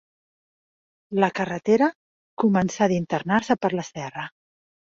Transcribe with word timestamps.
La 1.23 1.29
carretera 1.41 1.91
començà 2.45 2.89
d'internar-se 2.95 3.61
per 3.65 3.73
la 3.79 3.87
serra 3.95 4.29